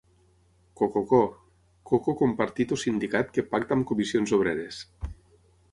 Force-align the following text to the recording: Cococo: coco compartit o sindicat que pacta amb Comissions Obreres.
Cococo: 0.79 1.19
coco 1.91 2.15
compartit 2.23 2.75
o 2.77 2.81
sindicat 2.85 3.31
que 3.37 3.45
pacta 3.53 3.79
amb 3.79 3.91
Comissions 3.95 4.35
Obreres. 4.41 4.83